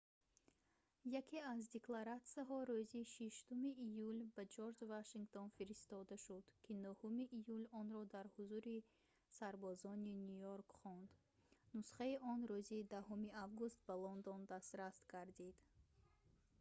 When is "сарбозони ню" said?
9.37-10.33